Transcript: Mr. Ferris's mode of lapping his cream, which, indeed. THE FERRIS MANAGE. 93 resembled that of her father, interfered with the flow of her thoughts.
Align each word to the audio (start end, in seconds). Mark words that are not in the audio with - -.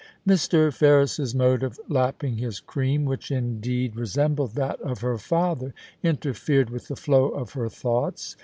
Mr. 0.27 0.73
Ferris's 0.73 1.35
mode 1.35 1.61
of 1.61 1.79
lapping 1.87 2.37
his 2.37 2.59
cream, 2.59 3.05
which, 3.05 3.29
indeed. 3.29 3.91
THE 3.93 3.97
FERRIS 3.97 3.97
MANAGE. 3.97 3.97
93 3.99 4.01
resembled 4.01 4.55
that 4.55 4.81
of 4.81 5.01
her 5.01 5.17
father, 5.19 5.73
interfered 6.01 6.69
with 6.71 6.87
the 6.87 6.95
flow 6.95 7.29
of 7.29 7.53
her 7.53 7.69
thoughts. 7.69 8.35